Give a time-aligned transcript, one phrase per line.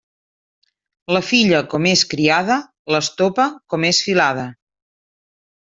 [1.15, 2.57] La filla, com és criada;
[2.95, 4.51] l'estopa, com és filada.